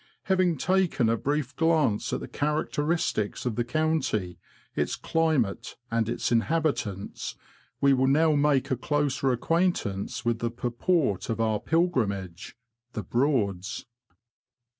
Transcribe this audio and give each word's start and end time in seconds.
Having 0.23 0.57
taken 0.57 1.09
a 1.09 1.15
brief 1.15 1.55
glance 1.55 2.11
at 2.11 2.21
the 2.21 2.27
characteristics 2.27 3.45
of 3.45 3.55
the 3.55 3.63
county, 3.63 4.39
its 4.75 4.95
climate, 4.95 5.75
and 5.91 6.09
its 6.09 6.31
inhabitants, 6.31 7.35
we 7.81 7.93
will 7.93 8.07
now 8.07 8.33
make 8.33 8.71
a 8.71 8.75
closer 8.77 9.31
acquaintance 9.31 10.25
with 10.25 10.39
the 10.39 10.49
purport 10.49 11.29
of 11.29 11.39
our 11.39 11.59
pilgrimage— 11.59 12.57
the 12.93 13.03
Broads. 13.03 13.85